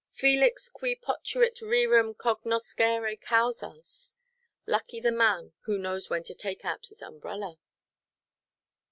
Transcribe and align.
"Felix 0.09 0.67
qui 0.67 0.95
potuit 0.95 1.61
rerum 1.61 2.15
cognoscere 2.15 3.15
causas." 3.21 4.15
Lucky 4.65 4.99
the 4.99 5.11
man 5.11 5.53
who 5.65 5.77
knows 5.77 6.09
when 6.09 6.23
to 6.23 6.33
take 6.33 6.65
out 6.65 6.87
his 6.87 7.03
umbrella. 7.03 7.59